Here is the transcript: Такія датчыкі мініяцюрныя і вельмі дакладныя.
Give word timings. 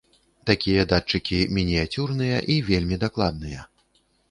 Такія 0.49 0.85
датчыкі 0.93 1.39
мініяцюрныя 1.59 2.41
і 2.55 2.57
вельмі 2.73 3.01
дакладныя. 3.07 3.71